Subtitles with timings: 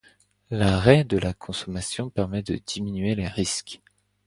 [0.49, 3.83] L'arrêt de la consommation permet de diminuer les risques.